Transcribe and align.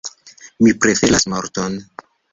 Mi 0.67 0.71
preferas 0.85 1.27
morton! 1.35 1.77